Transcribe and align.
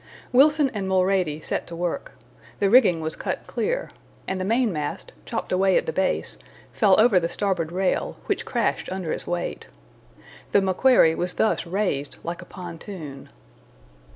Wilson 0.31 0.71
and 0.73 0.87
Mulrady 0.89 1.41
set 1.45 1.67
to 1.67 1.75
work; 1.75 2.13
the 2.57 2.71
rigging 2.71 3.01
was 3.01 3.15
cut 3.15 3.45
clear, 3.45 3.91
and 4.27 4.41
the 4.41 4.43
mainmast, 4.43 5.13
chopped 5.27 5.51
away 5.51 5.77
at 5.77 5.85
the 5.85 5.93
base, 5.93 6.39
fell 6.73 6.99
over 6.99 7.19
the 7.19 7.29
starboard 7.29 7.71
rail, 7.71 8.17
which 8.25 8.43
crashed 8.43 8.91
under 8.91 9.11
its 9.11 9.27
weight. 9.27 9.67
The 10.53 10.61
MACQUARIE 10.63 11.13
was 11.13 11.35
thus 11.35 11.67
razed 11.67 12.17
like 12.23 12.41
a 12.41 12.45
pontoon. 12.45 13.29